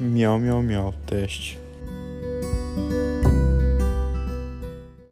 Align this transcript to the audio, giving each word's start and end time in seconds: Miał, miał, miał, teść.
Miał, 0.00 0.38
miał, 0.38 0.62
miał, 0.62 0.92
teść. 1.06 1.56